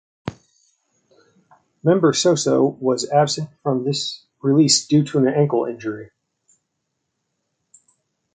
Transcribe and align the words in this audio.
Member 1.83 2.11
Soso 2.11 2.75
was 2.79 3.07
absent 3.11 3.51
from 3.61 3.83
this 3.85 4.25
release 4.41 4.87
due 4.87 5.03
to 5.03 5.19
an 5.19 5.27
ankle 5.27 5.65
injury. 5.65 6.09